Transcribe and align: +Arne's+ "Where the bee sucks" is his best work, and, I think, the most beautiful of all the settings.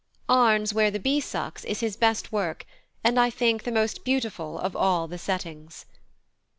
+Arne's+ 0.27 0.73
"Where 0.73 0.89
the 0.89 0.99
bee 0.99 1.19
sucks" 1.19 1.63
is 1.63 1.81
his 1.81 1.95
best 1.95 2.31
work, 2.31 2.65
and, 3.03 3.19
I 3.19 3.29
think, 3.29 3.65
the 3.65 3.71
most 3.71 4.03
beautiful 4.03 4.57
of 4.57 4.75
all 4.75 5.07
the 5.07 5.19
settings. 5.19 5.85